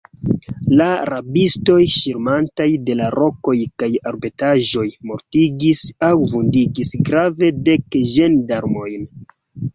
[0.77, 9.09] La rabistoj, ŝirmataj de la rokoj kaj arbetaĵoj, mortigis aŭ vundigis grave dek ĝendarmojn.